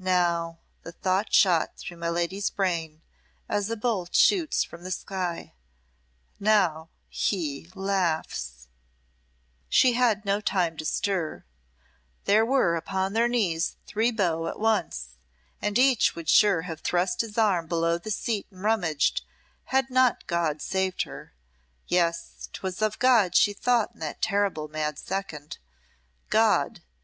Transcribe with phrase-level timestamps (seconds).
[0.00, 3.02] "Now," the thought shot through my lady's brain,
[3.48, 5.52] as a bolt shoots from the sky
[6.40, 8.66] "now he laughs!"
[9.68, 11.44] She had no time to stir
[12.24, 15.18] there were upon their knees three beaux at once,
[15.62, 19.22] and each would sure have thrust his arm below the seat and rummaged,
[19.66, 21.32] had not God saved her!
[21.86, 25.58] Yes, 'twas of God she thought in that terrible mad second
[26.28, 26.82] God!